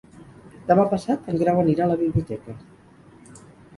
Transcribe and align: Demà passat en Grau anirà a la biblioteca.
Demà 0.69 0.85
passat 0.93 1.29
en 1.33 1.37
Grau 1.43 1.61
anirà 1.65 1.85
a 1.87 1.91
la 1.91 1.99
biblioteca. 2.01 2.59